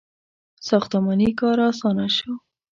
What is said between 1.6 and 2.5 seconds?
آسانه شو.